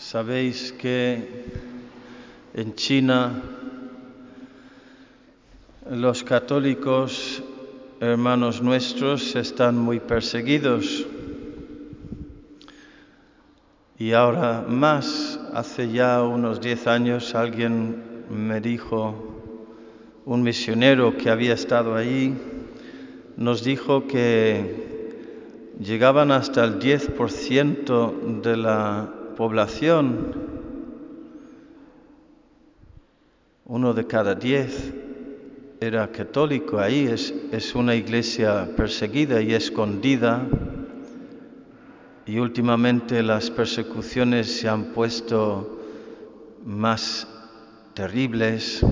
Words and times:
Sabéis 0.00 0.72
que 0.72 1.44
en 2.54 2.74
China 2.74 3.42
los 5.90 6.24
católicos, 6.24 7.42
hermanos 8.00 8.62
nuestros, 8.62 9.36
están 9.36 9.76
muy 9.76 10.00
perseguidos. 10.00 11.06
Y 13.98 14.12
ahora 14.12 14.64
más, 14.66 15.38
hace 15.52 15.92
ya 15.92 16.22
unos 16.22 16.62
diez 16.62 16.86
años 16.86 17.34
alguien 17.34 18.24
me 18.30 18.62
dijo, 18.62 19.14
un 20.24 20.42
misionero 20.42 21.18
que 21.18 21.28
había 21.28 21.52
estado 21.52 21.94
allí, 21.94 22.34
nos 23.36 23.62
dijo 23.62 24.06
que 24.06 25.12
llegaban 25.78 26.32
hasta 26.32 26.64
el 26.64 26.78
10% 26.78 28.40
de 28.40 28.56
la 28.56 29.19
población, 29.40 30.34
uno 33.64 33.94
de 33.94 34.06
cada 34.06 34.34
diez 34.34 34.92
era 35.80 36.12
católico. 36.12 36.78
Ahí 36.78 37.06
es, 37.06 37.32
es 37.50 37.74
una 37.74 37.94
iglesia 37.94 38.68
perseguida 38.76 39.40
y 39.40 39.54
escondida. 39.54 40.46
Y 42.26 42.38
últimamente 42.38 43.22
las 43.22 43.50
persecuciones 43.50 44.60
se 44.60 44.68
han 44.68 44.92
puesto 44.92 45.80
más 46.66 47.26
terribles. 47.94 48.84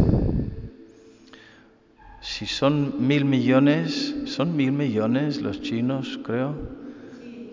Si 2.22 2.46
son 2.46 3.06
mil 3.06 3.26
millones, 3.26 4.14
son 4.24 4.56
mil 4.56 4.72
millones 4.72 5.42
los 5.42 5.60
chinos, 5.60 6.18
creo, 6.24 6.54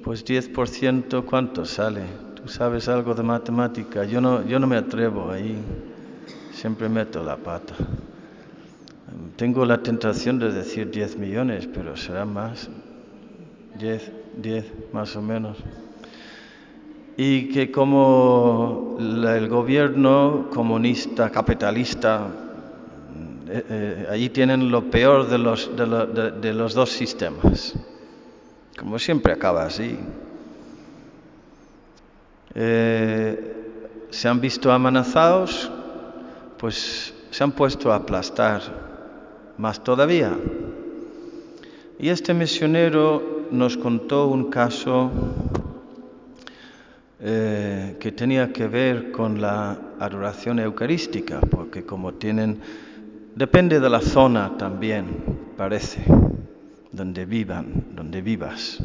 pues 0.02 0.24
10%, 0.24 1.26
¿cuánto 1.26 1.66
sale? 1.66 2.25
Sabes 2.48 2.88
algo 2.88 3.16
de 3.16 3.24
matemática, 3.24 4.06
yo 4.06 4.22
no, 4.22 4.46
yo 4.46 4.60
no 4.60 4.68
me 4.68 4.78
atrevo 4.78 5.32
ahí, 5.32 5.58
siempre 6.52 6.88
meto 6.88 7.24
la 7.24 7.38
pata. 7.38 7.74
Tengo 9.36 9.66
la 9.66 9.82
tentación 9.82 10.38
de 10.38 10.52
decir 10.52 10.92
10 10.92 11.18
millones, 11.18 11.68
pero 11.74 11.98
será 11.98 12.24
más. 12.24 12.70
10, 13.80 14.12
10 14.38 14.66
más 14.94 15.16
o 15.16 15.22
menos. 15.22 15.58
Y 17.18 17.50
que 17.50 17.72
como 17.72 18.98
el 19.00 19.48
gobierno 19.48 20.48
comunista, 20.54 21.32
capitalista, 21.32 22.28
eh, 23.50 23.66
eh, 23.70 24.08
allí 24.12 24.30
tienen 24.30 24.72
lo 24.72 24.90
peor 24.92 25.28
de 25.30 25.38
los, 25.38 25.76
de, 25.76 25.88
lo, 25.88 26.06
de 26.06 26.54
los 26.54 26.74
dos 26.74 26.92
sistemas. 26.92 27.74
Como 28.78 29.00
siempre 29.00 29.34
acaba 29.34 29.66
así. 29.66 29.98
Eh, 32.56 34.08
se 34.10 34.30
han 34.30 34.40
visto 34.40 34.72
amenazados, 34.72 35.70
pues 36.58 37.14
se 37.30 37.44
han 37.44 37.52
puesto 37.52 37.92
a 37.92 37.98
aplastar 37.98 38.62
más 39.58 39.84
todavía. 39.84 40.34
Y 42.00 42.10
este 42.10 42.34
misionero 42.34 43.48
nos 43.52 43.76
contó 43.76 44.28
un 44.28 44.50
caso 44.50 45.12
eh, 47.20 47.98
que 48.00 48.12
tenía 48.14 48.54
que 48.54 48.68
ver 48.68 49.12
con 49.12 49.42
la 49.42 49.78
adoración 50.00 50.60
eucarística, 50.60 51.42
porque 51.42 51.86
como 51.86 52.14
tienen, 52.14 52.60
depende 53.36 53.80
de 53.80 53.90
la 53.90 54.02
zona 54.02 54.58
también, 54.58 55.08
parece, 55.58 56.04
donde 56.92 57.26
vivan, 57.26 57.86
donde 57.94 58.22
vivas, 58.22 58.82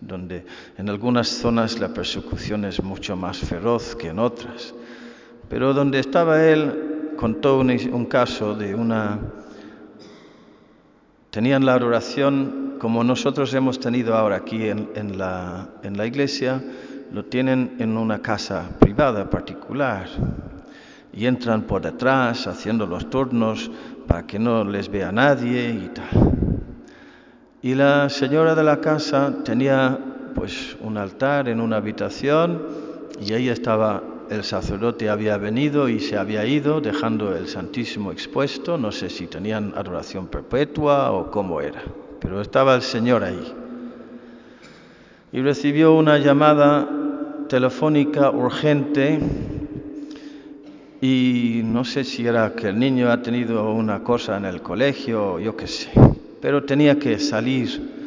donde 0.00 0.44
en 0.78 0.88
algunas 0.88 1.28
zonas 1.28 1.78
la 1.78 1.88
persecución 1.88 2.64
es 2.64 2.82
mucho 2.82 3.16
más 3.16 3.38
feroz 3.38 3.94
que 3.96 4.08
en 4.08 4.18
otras. 4.18 4.74
Pero 5.48 5.74
donde 5.74 5.98
estaba 5.98 6.44
él, 6.44 7.12
contó 7.16 7.58
un, 7.58 8.06
caso 8.06 8.54
de 8.54 8.74
una 8.74 9.18
tenían 11.30 11.66
la 11.66 11.74
adoración 11.74 12.76
como 12.78 13.04
nosotros 13.04 13.52
hemos 13.52 13.78
tenido 13.78 14.16
ahora 14.16 14.36
aquí 14.36 14.68
en, 14.68 14.88
en, 14.94 15.18
la, 15.18 15.68
en, 15.82 15.98
la, 15.98 16.06
iglesia, 16.06 16.62
lo 17.12 17.26
tienen 17.26 17.76
en 17.78 17.98
una 17.98 18.22
casa 18.22 18.70
privada, 18.78 19.28
particular, 19.28 20.08
y 21.12 21.26
entran 21.26 21.62
por 21.62 21.82
detrás 21.82 22.46
haciendo 22.46 22.86
los 22.86 23.10
turnos 23.10 23.70
para 24.06 24.26
que 24.26 24.38
no 24.38 24.64
les 24.64 24.88
vea 24.88 25.12
nadie 25.12 25.70
y 25.70 25.88
tal. 25.88 26.49
Y 27.62 27.74
la 27.74 28.08
señora 28.08 28.54
de 28.54 28.64
la 28.64 28.80
casa 28.80 29.34
tenía 29.44 29.98
pues 30.34 30.76
un 30.80 30.96
altar 30.96 31.48
en 31.48 31.60
una 31.60 31.76
habitación 31.76 32.62
y 33.20 33.34
ahí 33.34 33.48
estaba 33.48 34.02
el 34.30 34.44
sacerdote 34.44 35.10
había 35.10 35.36
venido 35.36 35.88
y 35.88 35.98
se 35.98 36.16
había 36.16 36.46
ido 36.46 36.80
dejando 36.80 37.36
el 37.36 37.48
Santísimo 37.48 38.12
expuesto, 38.12 38.78
no 38.78 38.92
sé 38.92 39.10
si 39.10 39.26
tenían 39.26 39.74
adoración 39.76 40.28
perpetua 40.28 41.10
o 41.10 41.30
cómo 41.30 41.60
era, 41.60 41.82
pero 42.20 42.40
estaba 42.40 42.76
el 42.76 42.82
Señor 42.82 43.24
ahí. 43.24 43.52
Y 45.32 45.42
recibió 45.42 45.94
una 45.94 46.18
llamada 46.18 46.88
telefónica 47.48 48.30
urgente 48.30 49.18
y 51.00 51.62
no 51.64 51.84
sé 51.84 52.04
si 52.04 52.24
era 52.24 52.54
que 52.54 52.68
el 52.68 52.78
niño 52.78 53.10
ha 53.10 53.20
tenido 53.20 53.72
una 53.72 54.04
cosa 54.04 54.36
en 54.36 54.44
el 54.44 54.62
colegio, 54.62 55.40
yo 55.40 55.56
qué 55.56 55.66
sé, 55.66 55.90
pero 56.40 56.64
tenía 56.64 56.98
que 56.98 57.18
salir 57.18 58.00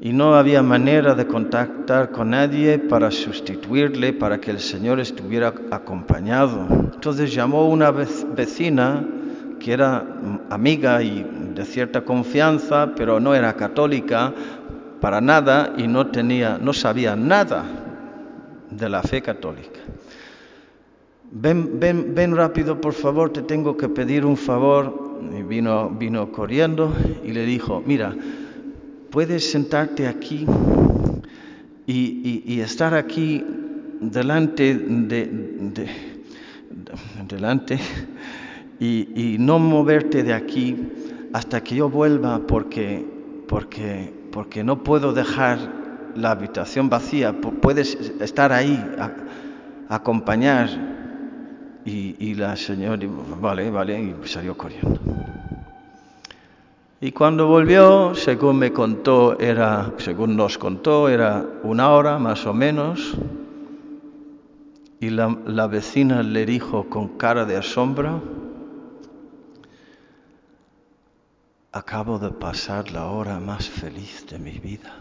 y 0.00 0.12
no 0.14 0.34
había 0.34 0.62
manera 0.62 1.14
de 1.14 1.26
contactar 1.26 2.10
con 2.10 2.30
nadie 2.30 2.78
para 2.78 3.10
sustituirle, 3.10 4.14
para 4.14 4.40
que 4.40 4.50
el 4.50 4.58
Señor 4.58 4.98
estuviera 4.98 5.52
acompañado. 5.70 6.66
Entonces 6.94 7.34
llamó 7.34 7.68
una 7.68 7.90
vecina 7.90 9.06
que 9.58 9.72
era 9.72 10.06
amiga 10.48 11.02
y 11.02 11.22
de 11.54 11.64
cierta 11.66 12.00
confianza, 12.00 12.92
pero 12.96 13.20
no 13.20 13.34
era 13.34 13.52
católica 13.54 14.32
para 15.02 15.20
nada 15.20 15.74
y 15.76 15.86
no 15.86 16.06
tenía, 16.06 16.58
no 16.58 16.72
sabía 16.72 17.14
nada 17.14 17.64
de 18.70 18.88
la 18.88 19.02
fe 19.02 19.20
católica. 19.20 19.80
Ven, 21.30 21.78
ven, 21.78 22.14
ven 22.14 22.34
rápido, 22.34 22.80
por 22.80 22.94
favor, 22.94 23.30
te 23.30 23.42
tengo 23.42 23.76
que 23.76 23.88
pedir 23.88 24.24
un 24.24 24.36
favor. 24.36 25.09
Y 25.36 25.42
vino, 25.42 25.90
vino 25.90 26.32
corriendo 26.32 26.94
y 27.24 27.32
le 27.32 27.44
dijo, 27.44 27.82
mira, 27.86 28.14
puedes 29.10 29.50
sentarte 29.50 30.06
aquí 30.06 30.46
y, 31.86 32.42
y, 32.46 32.60
estar 32.60 32.94
aquí 32.94 33.44
delante 34.00 34.74
de, 34.74 35.26
de, 35.26 35.26
de 35.76 35.88
delante 37.28 37.78
y, 38.78 39.08
y, 39.14 39.36
no 39.38 39.58
moverte 39.58 40.22
de 40.22 40.32
aquí 40.32 40.76
hasta 41.32 41.62
que 41.62 41.76
yo 41.76 41.90
vuelva 41.90 42.40
porque 42.46 43.04
porque 43.48 44.12
porque 44.30 44.62
no 44.62 44.82
puedo 44.84 45.12
dejar 45.12 45.58
la 46.14 46.32
habitación 46.32 46.88
vacía. 46.88 47.32
Puedes 47.40 47.94
estar 48.20 48.52
ahí 48.52 48.78
acompañar 49.88 50.89
y, 52.18 52.34
la 52.34 52.56
señora 52.56 53.06
vale 53.40 53.70
vale 53.70 54.00
y 54.00 54.14
salió 54.26 54.56
corriendo 54.56 55.00
y 57.02 57.12
cuando 57.12 57.46
volvió, 57.46 58.14
según 58.14 58.58
me 58.58 58.74
contó, 58.74 59.38
era, 59.40 59.94
según 59.96 60.36
nos 60.36 60.58
contó, 60.58 61.08
era 61.08 61.46
una 61.62 61.92
hora 61.92 62.18
más 62.18 62.44
o 62.44 62.52
menos. 62.52 63.16
Y 65.00 65.08
la, 65.08 65.34
la 65.46 65.66
vecina 65.66 66.22
le 66.22 66.44
dijo 66.44 66.90
con 66.90 67.16
cara 67.16 67.46
de 67.46 67.56
asombro, 67.56 68.20
acabo 71.72 72.18
de 72.18 72.32
pasar 72.32 72.90
la 72.90 73.06
hora 73.06 73.40
más 73.40 73.66
feliz 73.66 74.26
de 74.28 74.38
mi 74.38 74.58
vida. 74.58 74.94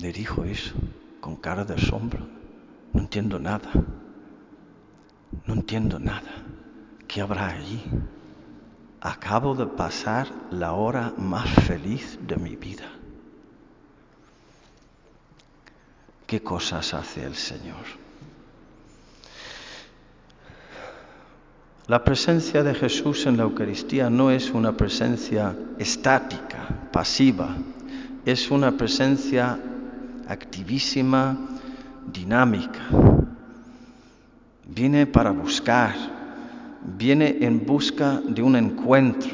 Le 0.00 0.12
dijo 0.12 0.44
eso 0.44 0.76
con 1.20 1.34
cara 1.34 1.64
de 1.64 1.74
asombro. 1.74 2.39
Entiendo 3.10 3.40
nada. 3.40 3.70
No 5.46 5.54
entiendo 5.54 5.98
nada. 5.98 6.30
¿Qué 7.08 7.20
habrá 7.20 7.48
allí? 7.48 7.82
acabo 9.00 9.54
de 9.54 9.66
pasar 9.66 10.28
la 10.50 10.72
hora 10.72 11.12
más 11.16 11.48
feliz 11.66 12.18
de 12.26 12.36
mi 12.36 12.56
vida. 12.56 12.84
¿Qué 16.26 16.42
cosas 16.42 16.94
hace 16.94 17.24
el 17.24 17.34
Señor? 17.34 17.84
La 21.86 22.04
presencia 22.04 22.62
de 22.62 22.74
Jesús 22.74 23.26
en 23.26 23.36
la 23.36 23.42
Eucaristía 23.42 24.10
no 24.10 24.30
es 24.30 24.50
una 24.50 24.76
presencia 24.76 25.56
estática, 25.78 26.88
pasiva, 26.92 27.56
es 28.24 28.50
una 28.50 28.76
presencia 28.76 29.58
activísima, 30.28 31.36
dinámica. 32.12 32.80
Viene 34.66 35.06
para 35.06 35.30
buscar, 35.30 35.94
viene 36.96 37.38
en 37.40 37.66
busca 37.66 38.20
de 38.20 38.42
un 38.42 38.56
encuentro. 38.56 39.30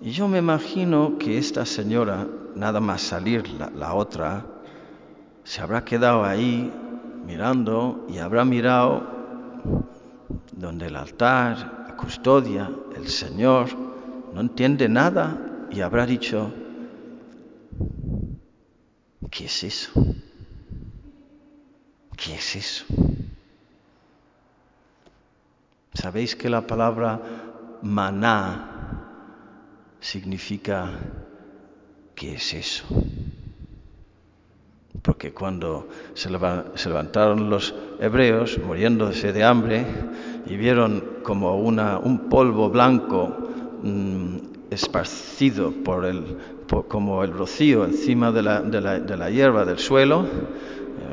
Y 0.00 0.10
yo 0.10 0.28
me 0.28 0.38
imagino 0.38 1.18
que 1.18 1.38
esta 1.38 1.66
señora, 1.66 2.26
nada 2.54 2.80
más 2.80 3.02
salir 3.02 3.44
la, 3.74 3.94
otra, 3.94 4.46
se 5.44 5.60
habrá 5.60 5.84
quedado 5.84 6.24
ahí 6.24 6.72
mirando 7.26 8.06
y 8.08 8.18
habrá 8.18 8.44
mirado 8.44 9.02
donde 10.52 10.86
el 10.86 10.96
altar, 10.96 11.84
la 11.88 11.96
custodia, 11.96 12.70
el 12.96 13.08
Señor, 13.08 13.68
no 14.34 14.40
entiende 14.40 14.88
nada 14.88 15.66
y 15.70 15.80
habrá 15.80 16.06
dicho, 16.06 16.50
¿qué 19.30 19.46
es 19.46 19.64
eso? 19.64 19.90
¿Qué 22.40 22.46
es 22.46 22.56
eso? 22.56 22.84
¿Sabéis 25.92 26.34
que 26.34 26.48
la 26.48 26.66
palabra 26.66 27.20
maná 27.82 29.04
significa 30.00 30.88
qué 32.14 32.36
es 32.36 32.54
eso? 32.54 32.86
Porque 35.02 35.34
cuando 35.34 35.90
se 36.14 36.30
levantaron 36.30 37.50
los 37.50 37.74
hebreos 38.00 38.58
muriéndose 38.58 39.34
de 39.34 39.44
hambre 39.44 39.84
y 40.46 40.56
vieron 40.56 41.20
como 41.22 41.58
una, 41.58 41.98
un 41.98 42.30
polvo 42.30 42.70
blanco 42.70 43.36
mmm, 43.82 44.36
esparcido 44.70 45.72
por 45.72 46.06
el, 46.06 46.38
como 46.88 47.22
el 47.24 47.32
rocío 47.32 47.84
encima 47.84 48.32
de 48.32 48.42
la, 48.42 48.62
de 48.62 49.16
la, 49.16 49.30
hierba 49.30 49.64
del 49.64 49.78
suelo, 49.78 50.24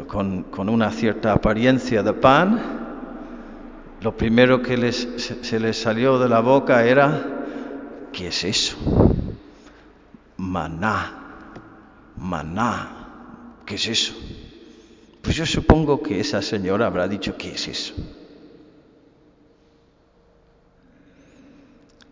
con, 0.07 0.45
una 0.69 0.91
cierta 0.91 1.33
apariencia 1.33 2.01
de 2.03 2.13
pan, 2.13 2.61
lo 4.01 4.15
primero 4.15 4.61
que 4.61 4.77
les, 4.77 5.07
se, 5.17 5.43
se 5.43 5.59
les 5.59 5.77
salió 5.77 6.17
de 6.19 6.29
la 6.29 6.39
boca 6.39 6.85
era, 6.85 8.09
¿qué 8.13 8.27
es 8.27 8.43
eso? 8.43 8.77
Maná, 10.37 11.13
maná. 12.17 12.97
¿Qué 13.65 13.75
es 13.75 13.87
eso? 13.87 14.13
Pues 15.21 15.35
yo 15.35 15.45
supongo 15.45 16.01
que 16.01 16.21
esa 16.21 16.41
señora 16.41 16.87
habrá 16.87 17.05
dicho, 17.05 17.35
¿qué 17.37 17.51
es 17.51 17.67
eso? 17.67 17.93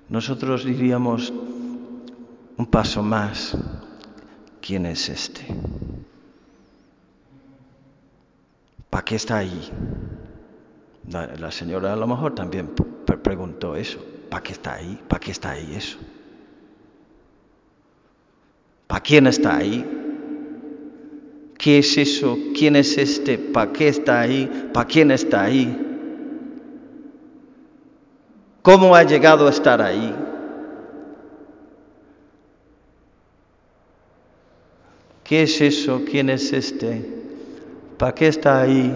Nosotros 0.09 0.65
diríamos 0.65 1.31
un 2.57 2.65
paso 2.65 3.01
más, 3.01 3.57
¿quién 4.61 4.85
es 4.85 5.07
este? 5.07 5.45
¿Para 8.95 9.03
qué 9.03 9.15
está 9.15 9.39
ahí? 9.39 9.69
La, 11.09 11.51
señora 11.51 11.91
a 11.91 11.97
lo 11.97 12.07
mejor 12.07 12.33
también 12.33 12.69
preguntó 13.21 13.75
eso, 13.75 13.99
¿para 14.29 14.41
qué 14.41 14.53
está 14.53 14.75
ahí? 14.75 14.97
¿Para 15.09 15.19
qué 15.19 15.31
está 15.31 15.51
ahí 15.51 15.75
eso? 15.75 15.97
¿Para 18.87 19.01
quién 19.01 19.27
está 19.27 19.57
ahí? 19.57 19.85
¿Qué 21.57 21.79
es 21.79 21.97
eso? 21.97 22.37
¿Quién 22.57 22.77
es 22.77 22.97
este? 22.97 23.37
¿Para 23.37 23.73
qué 23.73 23.89
está 23.89 24.21
ahí? 24.21 24.69
¿Para 24.73 24.87
quién 24.87 25.11
está 25.11 25.43
ahí? 25.43 25.77
¿Cómo 28.61 28.95
ha 28.95 29.03
llegado 29.03 29.47
a 29.47 29.49
estar 29.49 29.81
ahí? 29.81 30.15
¿Qué 35.25 35.43
es 35.43 35.59
eso? 35.59 36.01
¿Quién 36.09 36.29
es 36.29 36.53
este? 36.53 37.24
¿Para 37.97 38.13
qué 38.13 38.27
está 38.27 38.61
ahí? 38.61 38.93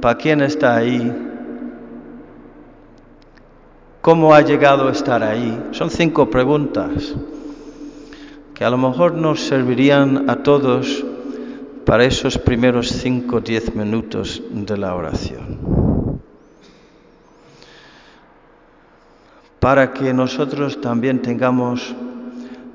¿Para 0.00 0.16
quién 0.16 0.40
está 0.40 0.76
ahí? 0.76 1.12
¿Cómo 4.00 4.32
ha 4.32 4.40
llegado 4.40 4.88
a 4.88 4.92
estar 4.92 5.22
ahí? 5.22 5.68
Son 5.72 5.90
cinco 5.90 6.30
preguntas 6.30 7.14
que 8.54 8.64
a 8.64 8.70
lo 8.70 8.78
mejor 8.78 9.12
nos 9.14 9.40
servirían 9.40 10.30
a 10.30 10.42
todos 10.42 11.04
para 11.84 12.04
esos 12.04 12.38
primeros 12.38 12.88
cinco 12.88 13.36
o 13.36 13.40
diez 13.40 13.74
minutos 13.74 14.42
de 14.50 14.76
la 14.78 14.94
oración. 14.94 16.20
Para 19.60 19.92
que 19.92 20.14
nosotros 20.14 20.80
también 20.80 21.20
tengamos 21.20 21.94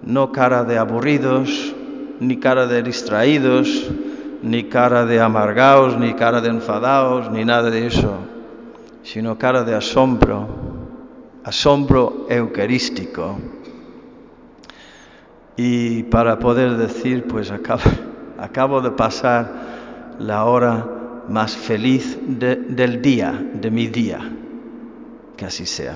no 0.03 0.31
cara 0.31 0.63
de 0.63 0.77
aburridos, 0.77 1.73
ni 2.19 2.37
cara 2.37 2.67
de 2.67 2.83
distraídos, 2.83 3.89
ni 4.43 4.65
cara 4.65 5.05
de 5.05 5.21
amargados, 5.21 5.97
ni 5.97 6.13
cara 6.13 6.41
de 6.41 6.49
enfadados, 6.49 7.31
ni 7.31 7.45
nada 7.45 7.69
de 7.69 7.87
eso, 7.87 8.17
sino 9.01 9.37
cara 9.37 9.63
de 9.63 9.73
asombro, 9.73 10.47
asombro 11.43 12.27
eucarístico. 12.29 13.39
Y 15.55 16.03
para 16.03 16.39
poder 16.39 16.75
decir, 16.77 17.25
pues 17.27 17.51
acaba 17.51 17.83
acabo 18.37 18.81
de 18.81 18.91
pasar 18.91 19.49
la 20.19 20.43
hora 20.43 20.85
más 21.29 21.55
feliz 21.55 22.19
de, 22.27 22.57
del 22.57 23.01
día, 23.01 23.31
de 23.53 23.71
mi 23.71 23.87
día. 23.87 24.19
Que 25.37 25.45
así 25.45 25.65
sea. 25.65 25.95